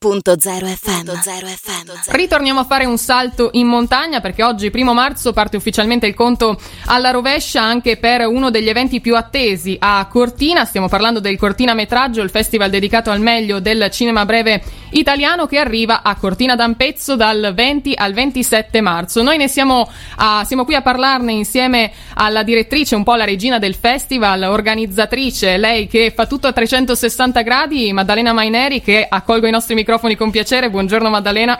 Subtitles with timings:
[0.00, 2.12] FM.
[2.12, 6.56] Ritorniamo a fare un salto in montagna perché oggi, primo marzo, parte ufficialmente il conto
[6.84, 10.64] alla rovescia anche per uno degli eventi più attesi a Cortina.
[10.66, 15.58] Stiamo parlando del Cortina Metraggio, il festival dedicato al meglio del cinema breve italiano che
[15.58, 19.24] arriva a Cortina d'Ampezzo dal 20 al 27 marzo.
[19.24, 23.58] Noi ne siamo, a, siamo qui a parlarne insieme alla direttrice, un po' la regina
[23.58, 29.50] del festival, organizzatrice, lei che fa tutto a 360 gradi, Maddalena Maineri, che accolgo i
[29.50, 30.68] nostri microfoni microfoni con piacere.
[30.68, 31.58] Buongiorno Maddalena.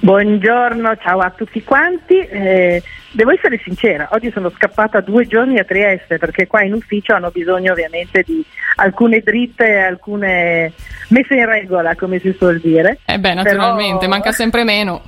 [0.00, 2.16] Buongiorno, ciao a tutti quanti.
[2.16, 2.82] Eh,
[3.12, 7.30] devo essere sincera, oggi sono scappata due giorni a Trieste perché qua in ufficio hanno
[7.30, 8.42] bisogno ovviamente di
[8.76, 10.72] alcune dritte, alcune
[11.08, 13.00] messe in regola, come si suol dire.
[13.04, 14.10] Eh beh, naturalmente, Però...
[14.10, 15.02] manca sempre meno.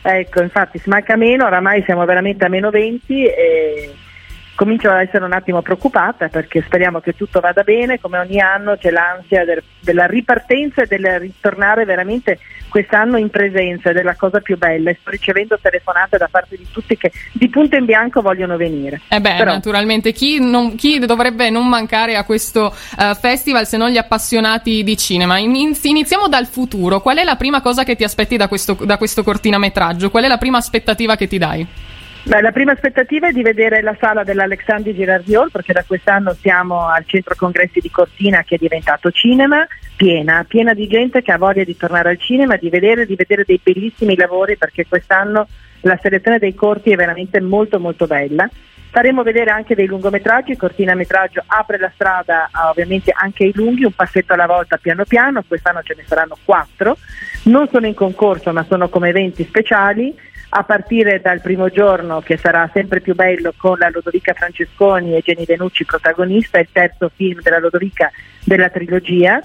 [0.00, 3.94] Ecco, infatti si manca meno, oramai siamo veramente a meno 20 e
[4.60, 8.76] comincio a essere un attimo preoccupata perché speriamo che tutto vada bene, come ogni anno
[8.76, 14.14] c'è l'ansia del, della ripartenza e del ritornare veramente quest'anno in presenza ed è la
[14.16, 17.86] cosa più bella e sto ricevendo telefonate da parte di tutti che di punto in
[17.86, 19.00] bianco vogliono venire.
[19.08, 23.78] Eh beh, Però, naturalmente chi, non, chi, dovrebbe non mancare a questo uh, festival se
[23.78, 25.38] non gli appassionati di cinema?
[25.38, 28.98] In, iniziamo dal futuro, qual è la prima cosa che ti aspetti da questo, da
[28.98, 30.10] questo cortinametraggio?
[30.10, 31.66] Qual è la prima aspettativa che ti dai?
[32.22, 36.34] Beh, la prima aspettativa è di vedere la sala dell'Alexandri Girardi Hall perché da quest'anno
[36.34, 41.32] siamo al centro congressi di Cortina che è diventato cinema, piena, piena di gente che
[41.32, 45.48] ha voglia di tornare al cinema, di vedere, di vedere dei bellissimi lavori perché quest'anno
[45.80, 48.48] la selezione dei corti è veramente molto molto bella.
[48.90, 53.84] Faremo vedere anche dei lungometraggi, Cortina Metraggio apre la strada a, ovviamente anche ai lunghi,
[53.84, 56.98] un passetto alla volta piano piano, quest'anno ce ne saranno quattro,
[57.44, 60.14] non sono in concorso ma sono come eventi speciali
[60.50, 65.22] a partire dal primo giorno che sarà sempre più bello con la Lodovica Francesconi e
[65.22, 68.10] Jenny Denucci protagonista, il terzo film della Lodovica
[68.44, 69.40] della trilogia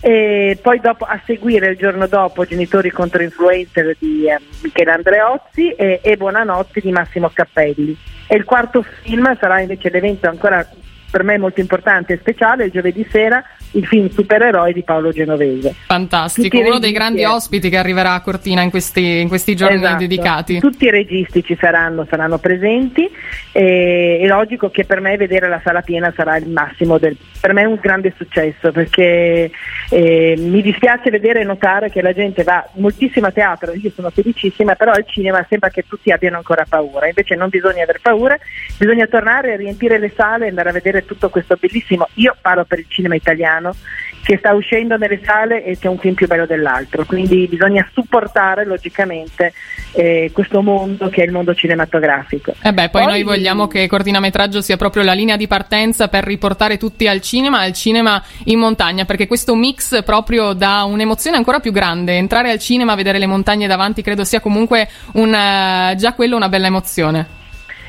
[0.00, 5.70] e poi dopo, a seguire il giorno dopo Genitori contro influencer di eh, Michele Andreozzi
[5.70, 7.96] e, e Buonanotte di Massimo Cappelli.
[8.26, 10.66] E il quarto film sarà invece l'evento ancora
[11.10, 13.42] per me molto importante e speciale, il giovedì sera
[13.72, 15.74] il film Supereroi di Paolo Genovese.
[15.86, 19.98] Fantastico, uno dei grandi ospiti che arriverà a Cortina in questi, in questi giorni esatto.
[19.98, 20.58] dedicati.
[20.60, 23.08] Tutti i registi ci saranno, saranno presenti
[23.52, 27.16] e è logico che per me vedere la sala piena sarà il massimo del...
[27.40, 29.50] per me è un grande successo perché
[29.90, 34.10] eh, mi dispiace vedere e notare che la gente va moltissimo a teatro, io sono
[34.10, 38.38] felicissima, però al cinema sembra che tutti abbiano ancora paura, invece non bisogna aver paura,
[38.78, 42.64] bisogna tornare a riempire le sale e andare a vedere tutto questo bellissimo, io parlo
[42.64, 43.74] per il cinema italiano, italiano
[44.22, 48.64] che sta uscendo nelle sale e c'è un film più bello dell'altro, quindi bisogna supportare
[48.64, 49.52] logicamente
[49.92, 52.50] eh, questo mondo che è il mondo cinematografico.
[52.60, 56.08] E eh beh, poi, poi, noi vogliamo che Cortinametraggio sia proprio la linea di partenza
[56.08, 61.36] per riportare tutti al cinema, al cinema in montagna, perché questo mix proprio dà un'emozione
[61.36, 62.16] ancora più grande.
[62.16, 66.48] Entrare al cinema, vedere le montagne davanti, credo sia comunque un, uh, già quello una
[66.48, 67.44] bella emozione.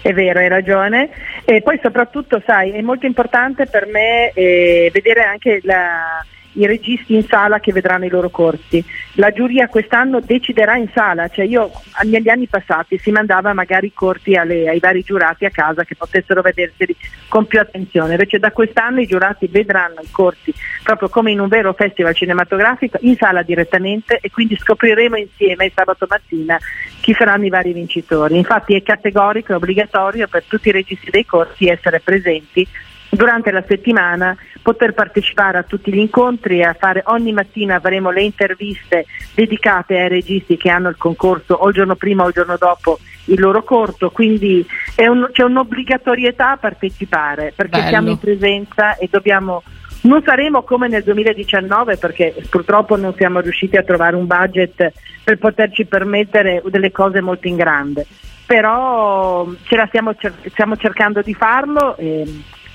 [0.07, 1.09] È vero, hai ragione.
[1.49, 6.21] E poi soprattutto, sai, è molto importante per me eh, vedere anche la,
[6.57, 8.83] i registi in sala che vedranno i loro corsi.
[9.13, 11.71] La giuria quest'anno deciderà in sala, cioè io
[12.03, 15.95] negli anni passati si mandava magari i corti alle, ai vari giurati a casa che
[15.95, 16.95] potessero vederseli
[17.27, 20.53] con più attenzione, invece da quest'anno i giurati vedranno i corti
[20.83, 26.05] proprio come in un vero festival cinematografico in sala direttamente e quindi scopriremo insieme sabato
[26.09, 26.57] mattina
[27.01, 28.37] chi saranno i vari vincitori.
[28.37, 32.67] Infatti è categorico, è obbligatorio per tutti i registi dei corsi essere presenti
[33.09, 38.11] durante la settimana poter partecipare a tutti gli incontri e a fare ogni mattina faremo
[38.11, 42.33] le interviste dedicate ai registi che hanno il concorso o il giorno prima o il
[42.33, 44.65] giorno dopo il loro corto, quindi
[44.97, 47.89] un, c'è un'obbligatorietà a partecipare perché Bello.
[47.89, 49.63] siamo in presenza e dobbiamo
[50.01, 54.93] non saremo come nel 2019 perché purtroppo non siamo riusciti a trovare un budget
[55.23, 58.05] per poterci permettere delle cose molto in grande,
[58.45, 60.13] però ce la stiamo,
[60.49, 61.97] stiamo cercando di farlo.
[61.97, 62.25] E,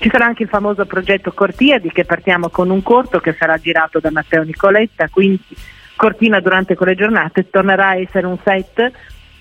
[0.03, 4.01] ci sarà anche il famoso progetto Cortiadi che partiamo con un corto che sarà girato
[4.01, 5.39] da Matteo Nicoletta, quindi
[5.95, 8.91] Cortina durante quelle giornate tornerà a essere un set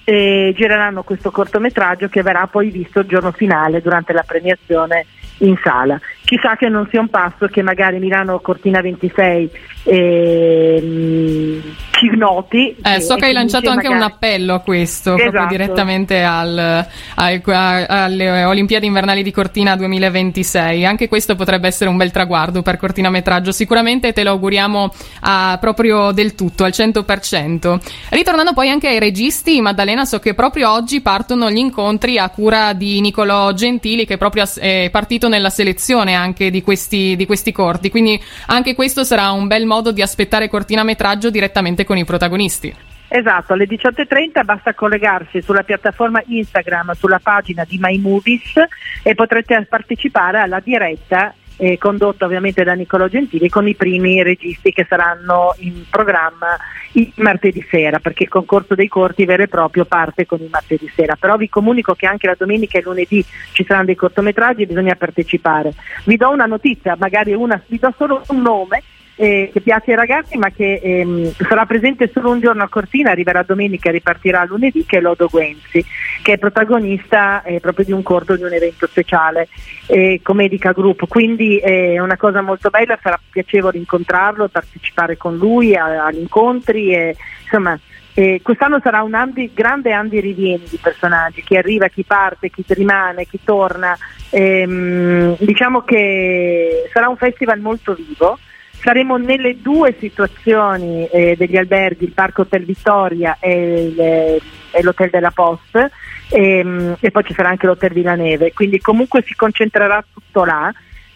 [0.05, 5.07] e gireranno questo cortometraggio che verrà poi visto il giorno finale durante la premiazione
[5.39, 5.99] in sala.
[6.25, 9.51] Chissà che non sia un passo che magari Milano Cortina 26
[9.85, 11.61] eh,
[11.91, 12.77] ci noti.
[12.83, 14.05] Eh, so che hai lanciato anche magari...
[14.05, 15.31] un appello a questo, esatto.
[15.31, 20.87] proprio direttamente al, al, alle Olimpiadi invernali di Cortina 2026.
[20.87, 23.53] Anche questo potrebbe essere un bel traguardo per Cortina Metraggio.
[23.53, 27.81] Sicuramente te lo auguriamo a, proprio del tutto, al 100%.
[28.11, 32.73] Ritornando poi anche ai registi, Maddalena, so che proprio oggi partono gli incontri a cura
[32.73, 37.91] di Niccolò Gentili, che proprio è partito nella selezione anche di questi, di questi corti.
[37.91, 42.75] Quindi anche questo sarà un bel modo di aspettare Cortina Metraggio direttamente con i protagonisti.
[43.15, 48.55] Esatto, alle 18.30 basta collegarsi sulla piattaforma Instagram, sulla pagina di My Movies
[49.03, 54.73] e potrete partecipare alla diretta eh, condotta ovviamente da Niccolò Gentili con i primi registi
[54.73, 56.57] che saranno in programma
[56.95, 60.91] il martedì sera, perché il concorso dei corti vero e proprio parte con il martedì
[60.93, 61.15] sera.
[61.15, 64.97] Però vi comunico che anche la domenica e lunedì ci saranno dei cortometraggi e bisogna
[64.97, 65.73] partecipare.
[66.05, 68.83] Vi do una notizia, magari una, vi do solo un nome
[69.23, 73.13] eh, che piace ai ragazzi ma che ehm, sarà presente solo un giorno a Cortina,
[73.13, 75.85] arriverà domenica e ripartirà lunedì, che è Lodo Guenzi,
[76.23, 79.47] che è protagonista eh, proprio di un corto, di un evento speciale
[79.87, 85.77] eh, Comedica Group, quindi è una cosa molto bella, sarà piacevole incontrarlo, partecipare con lui
[85.77, 87.15] a, agli incontri e
[87.45, 87.79] insomma
[88.15, 92.65] eh, quest'anno sarà un Andy, grande Andy rivieni di personaggi, chi arriva, chi parte, chi
[92.67, 93.97] rimane, chi torna.
[94.31, 98.39] Ehm, diciamo che sarà un festival molto vivo
[98.83, 105.11] saremo nelle due situazioni eh, degli alberghi, il Parco Hotel Vittoria e, il, e l'Hotel
[105.11, 109.35] della Post e, ehm, e, poi ci sarà anche l'Hotel Villa Neve, quindi comunque si
[109.35, 110.73] concentrerà tutto là.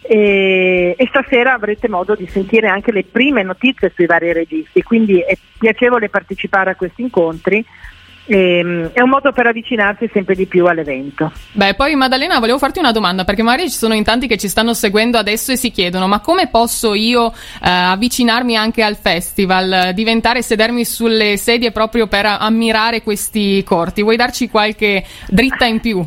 [0.08, 5.18] E, e, stasera avrete modo di sentire anche le prime notizie sui vari registi, quindi
[5.18, 7.64] è piacevole partecipare a questi incontri
[8.26, 11.32] e, ehm, è un modo per avvicinarsi sempre di più all'evento.
[11.52, 14.48] Beh, poi Maddalena, volevo farti una domanda perché magari ci sono in tanti che ci
[14.48, 19.92] stanno seguendo adesso e si chiedono: ma come posso io eh, avvicinarmi anche al festival,
[19.94, 24.02] diventare sedermi sulle sedie proprio per ammirare questi corti?
[24.02, 26.04] Vuoi darci qualche dritta in più?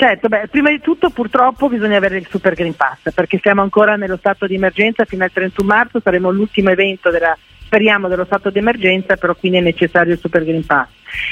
[0.00, 3.96] Certo, beh, prima di tutto purtroppo bisogna avere il Super Green Pass perché siamo ancora
[3.96, 7.36] nello stato di emergenza fino al 31 marzo, saremo l'ultimo evento della
[7.68, 10.88] speriamo dello stato di emergenza, però quindi è necessario il Super Green Pass.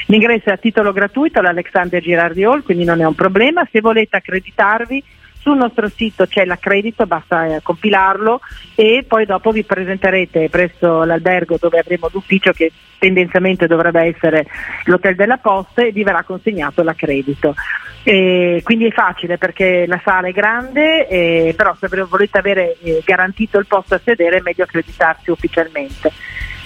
[0.06, 3.66] L'ingresso è a titolo gratuito all'Alexander Girardi Hall, quindi non è un problema.
[3.72, 5.02] Se volete accreditarvi
[5.46, 8.40] sul nostro sito c'è l'accredito, basta eh, compilarlo
[8.74, 14.44] e poi dopo vi presenterete presso l'albergo dove avremo l'ufficio che tendenzialmente dovrebbe essere
[14.86, 17.54] l'hotel della posta e vi verrà consegnato l'accredito.
[18.02, 23.02] E quindi è facile perché la sala è grande, eh, però se volete avere eh,
[23.04, 26.10] garantito il posto a sedere è meglio accreditarsi ufficialmente.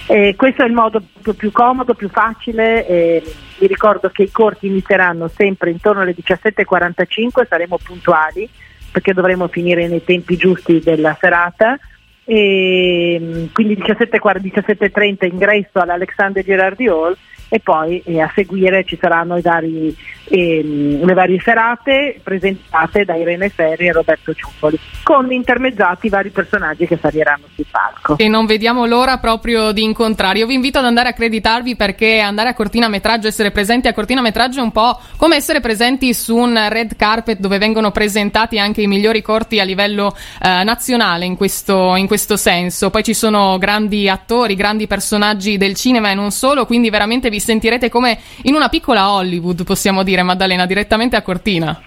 [0.06, 1.02] Eh, questo è il modo
[1.36, 2.86] più, comodo, più facile.
[2.86, 8.48] Eh, vi ricordo che i corsi inizieranno sempre intorno alle 17.45, saremo puntuali
[8.90, 11.78] perché dovremo finire nei tempi giusti della serata.
[12.25, 17.16] E, quindi 17.30 ingresso all'Alexander Girardi Hall
[17.50, 19.94] e poi eh, a seguire ci saranno vari,
[20.25, 26.87] ehm, le varie serate presentate da Irene Ferri e Roberto Ciuffoli con intermezziati vari personaggi
[26.87, 28.17] che saliranno sul palco.
[28.19, 30.38] E non vediamo l'ora proprio di incontrare.
[30.38, 33.93] Io vi invito ad andare a accreditarvi perché andare a Cortina Metraggio, essere presenti a
[33.93, 38.61] Cortina Metraggio è un po' come essere presenti su un red carpet dove vengono presentati
[38.61, 42.91] anche i migliori corti a livello eh, nazionale in questo, in questo senso.
[42.91, 47.39] Poi ci sono grandi attori, grandi personaggi del cinema e non solo, quindi veramente vi
[47.40, 51.81] sentirete come in una piccola Hollywood, possiamo dire, Maddalena, direttamente a Cortina.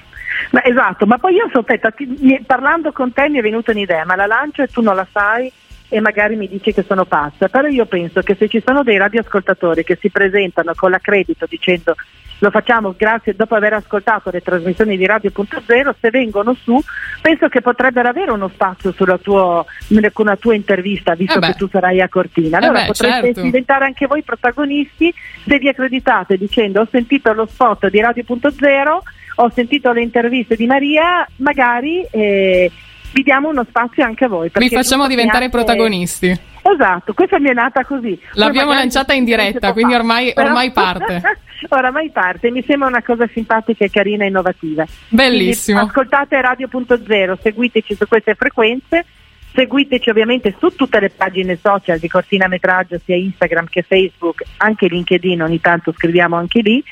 [0.51, 4.15] Ma esatto, ma poi io aspetta, ti, parlando con te mi è venuta un'idea, ma
[4.15, 5.51] la lancio e tu non la sai
[5.93, 8.97] e magari mi dici che sono pazza, però io penso che se ci sono dei
[8.97, 11.95] radioascoltatori che si presentano con l'accredito dicendo
[12.39, 16.81] lo facciamo grazie dopo aver ascoltato le trasmissioni di Radio.0, se vengono su
[17.21, 19.63] penso che potrebbero avere uno spazio sulla tua,
[20.11, 22.57] con la tua intervista, visto eh che tu sarai a Cortina.
[22.57, 23.41] Allora eh beh, potreste certo.
[23.43, 25.13] diventare anche voi protagonisti
[25.45, 28.97] se vi accreditate dicendo ho sentito lo spot di Radio.0,
[29.35, 32.71] ho sentito le interviste di Maria, magari eh,
[33.13, 34.51] vi diamo uno spazio anche a voi.
[34.53, 35.57] Vi facciamo diventare anche...
[35.57, 36.51] protagonisti.
[36.65, 38.19] Esatto, questa mi è nata così.
[38.33, 41.21] L'abbiamo lanciata in diretta, quindi ormai, ormai parte.
[41.69, 44.85] oramai parte, mi sembra una cosa simpatica, carina e innovativa.
[45.09, 45.79] Bellissimo.
[45.79, 49.05] Quindi, ascoltate Radio.0, seguiteci su queste frequenze,
[49.53, 54.87] seguiteci ovviamente su tutte le pagine social di Cortina Metraggio, sia Instagram che Facebook, anche
[54.87, 56.83] LinkedIn, ogni tanto scriviamo anche lì,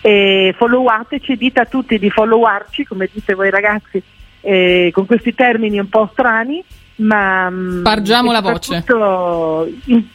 [0.00, 4.02] e followateci, dite a tutti di followarci, come dite voi ragazzi,
[4.40, 6.62] eh, con questi termini un po' strani,
[6.96, 7.48] ma...
[7.50, 8.84] Mm, Spargiamo la voce.
[9.84, 10.08] In,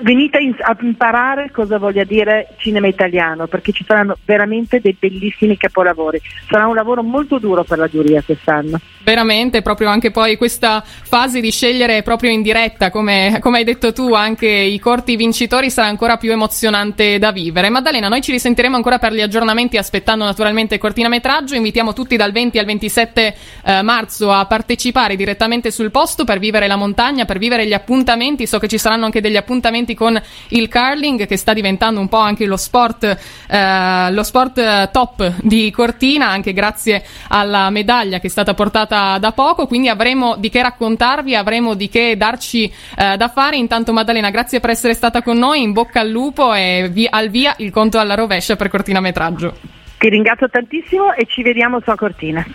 [0.00, 6.20] venite a imparare cosa voglia dire cinema italiano perché ci saranno veramente dei bellissimi capolavori
[6.48, 11.40] sarà un lavoro molto duro per la giuria quest'anno Veramente, proprio anche poi questa fase
[11.40, 15.88] di scegliere proprio in diretta, come, come hai detto tu, anche i corti vincitori sarà
[15.88, 17.70] ancora più emozionante da vivere.
[17.70, 21.54] Maddalena, noi ci risentiremo ancora per gli aggiornamenti aspettando naturalmente il cortinametraggio.
[21.54, 26.66] Invitiamo tutti dal 20 al 27 eh, marzo a partecipare direttamente sul posto per vivere
[26.66, 28.46] la montagna, per vivere gli appuntamenti.
[28.46, 32.18] So che ci saranno anche degli appuntamenti con il curling che sta diventando un po'
[32.18, 33.04] anche lo sport,
[33.48, 39.32] eh, lo sport top di Cortina, anche grazie alla medaglia che è stata portata da
[39.32, 39.66] poco.
[39.66, 43.56] Quindi avremo di che raccontarvi, avremo di che darci eh, da fare.
[43.56, 47.28] Intanto Maddalena, grazie per essere stata con noi, in bocca al lupo e via, al
[47.28, 49.56] via il conto alla rovescia per Cortina Metraggio.
[49.98, 52.46] Ti ringrazio tantissimo e ci vediamo su a Cortina.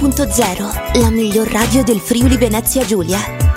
[0.00, 3.47] Radio.0, la miglior radio del Friuli Venezia Giulia.